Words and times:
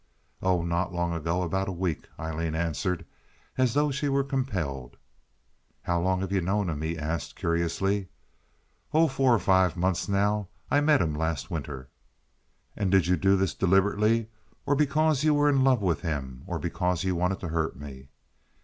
"Oh, 0.41 0.63
not 0.63 0.91
long 0.91 1.13
ago. 1.13 1.43
About 1.43 1.69
a 1.69 1.71
week," 1.71 2.09
Aileen 2.19 2.55
answered, 2.55 3.05
as 3.55 3.75
though 3.75 3.91
she 3.91 4.09
were 4.09 4.23
compelled. 4.23 4.97
"How 5.83 6.01
long 6.01 6.21
have 6.21 6.31
you 6.31 6.41
known 6.41 6.71
him?" 6.71 6.81
he 6.81 6.97
asked, 6.97 7.35
curiously. 7.35 8.07
"Oh, 8.95 9.07
four 9.07 9.31
or 9.31 9.37
five 9.37 9.77
months, 9.77 10.09
now. 10.09 10.47
I 10.71 10.81
met 10.81 11.03
him 11.03 11.13
last 11.13 11.51
winter." 11.51 11.87
"And 12.75 12.89
did 12.89 13.05
you 13.05 13.15
do 13.15 13.37
this 13.37 13.53
deliberately—because 13.53 15.23
you 15.23 15.35
were 15.35 15.49
in 15.49 15.63
love 15.63 15.83
with 15.83 16.01
him, 16.01 16.45
or 16.47 16.57
because 16.57 17.03
you 17.03 17.15
wanted 17.15 17.39
to 17.41 17.49
hurt 17.49 17.75
me?" 17.75 18.07